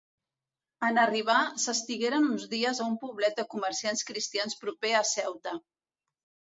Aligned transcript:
En 0.87 0.97
arribar, 1.01 1.35
s'estigueren 1.65 2.27
uns 2.31 2.47
dies 2.55 2.81
a 2.81 2.89
un 2.95 2.97
poblet 3.05 3.39
de 3.43 3.47
comerciants 3.55 4.05
cristians 4.11 4.61
proper 4.67 4.99
a 5.05 5.07
Ceuta. 5.15 5.59